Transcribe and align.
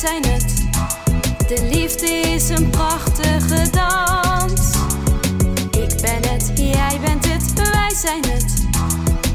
zijn 0.00 0.24
het. 0.26 0.54
De 1.48 1.68
liefde 1.72 2.06
is 2.06 2.48
een 2.48 2.70
prachtige 2.70 3.70
dans. 3.70 4.74
Ik 5.70 6.00
ben 6.00 6.30
het, 6.30 6.50
jij 6.54 6.98
bent 7.00 7.28
het, 7.28 7.52
wij 7.70 7.94
zijn 7.94 8.24
het. 8.30 8.62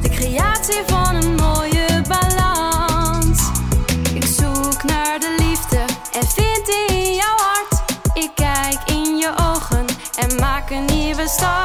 De 0.01 0.09
creatie 0.09 0.82
van 0.88 1.15
een 1.15 1.36
mooie 1.36 2.01
balans. 2.07 3.39
Ik 4.14 4.25
zoek 4.25 4.83
naar 4.83 5.19
de 5.19 5.36
liefde 5.38 5.79
en 6.11 6.28
vind 6.28 6.66
die 6.66 6.97
in 6.97 7.13
jouw 7.13 7.38
hart. 7.38 7.83
Ik 8.13 8.32
kijk 8.36 8.77
in 8.86 9.18
je 9.18 9.32
ogen 9.54 9.86
en 10.16 10.36
maak 10.36 10.69
een 10.69 10.86
nieuwe 10.86 11.27
start. 11.27 11.64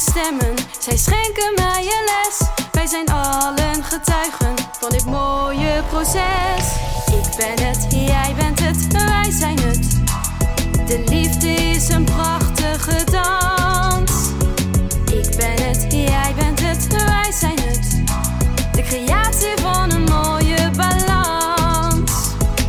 Stemmen, 0.00 0.54
zij 0.78 0.96
schenken 0.96 1.52
mij 1.54 1.80
een 1.80 2.04
les. 2.04 2.48
Wij 2.72 2.86
zijn 2.86 3.08
allen 3.08 3.84
getuigen 3.84 4.54
van 4.80 4.90
dit 4.90 5.04
mooie 5.04 5.82
proces. 5.88 6.66
Ik 7.06 7.36
ben 7.36 7.66
het, 7.66 7.86
jij 7.88 8.34
bent 8.36 8.60
het, 8.60 8.92
wij 8.92 9.30
zijn 9.30 9.58
het. 9.58 10.02
De 10.86 11.04
liefde 11.06 11.48
is 11.48 11.88
een 11.88 12.04
prachtige 12.04 13.04
dans. 13.04 14.12
Ik 15.12 15.36
ben 15.36 15.68
het, 15.68 15.86
jij 15.92 16.34
bent 16.36 16.60
het, 16.60 16.86
wij 17.04 17.32
zijn 17.32 17.58
het. 17.58 18.02
De 18.72 18.82
creatie 18.82 19.54
van 19.62 19.90
een 19.90 20.04
mooie 20.04 20.70
balans. 20.76 22.10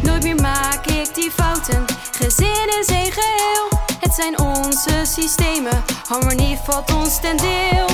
Nooit 0.02 0.23
meer 0.23 0.42
maak 0.42 0.86
ik 0.86 1.16
die 1.16 1.31
fouten, 1.31 1.86
gezin 2.11 2.80
is 2.80 2.88
een 2.88 3.11
geheel 3.11 3.44
systemen. 5.06 5.84
Harmonie 6.08 6.58
valt 6.64 6.94
ons 6.94 7.20
ten 7.20 7.38
deel. 7.38 7.86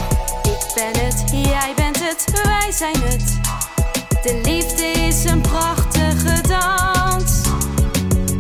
Ik 0.44 0.72
ben 0.76 1.06
het, 1.06 1.24
jij 1.32 1.74
bent 1.76 2.00
het, 2.00 2.42
wij 2.44 2.72
zijn 2.72 3.02
het. 3.04 3.40
De 4.24 4.42
liefde 4.44 4.92
is 4.92 5.24
een 5.24 5.42
prachtige 5.42 6.42
dans. 6.42 7.42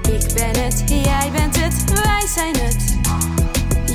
Ik 0.09 0.33
ben 0.33 0.63
het, 0.63 0.83
jij 0.85 1.31
bent 1.31 1.59
het, 1.59 2.03
wij 2.03 2.27
zijn 2.35 2.55
het. 2.55 2.95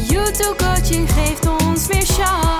YouTube 0.08 0.56
coaching 0.56 1.10
geeft 1.12 1.48
ons 1.60 1.86
meer 1.88 2.06
chance. 2.06 2.55